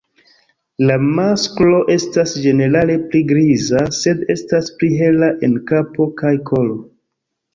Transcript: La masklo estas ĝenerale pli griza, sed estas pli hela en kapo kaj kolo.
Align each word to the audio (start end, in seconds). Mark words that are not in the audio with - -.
La 0.89 0.93
masklo 1.17 1.81
estas 1.95 2.31
ĝenerale 2.45 2.95
pli 3.11 3.21
griza, 3.33 3.83
sed 3.99 4.25
estas 4.35 4.71
pli 4.79 4.89
hela 5.03 5.31
en 5.49 5.53
kapo 5.73 6.11
kaj 6.23 6.35
kolo. 6.53 6.79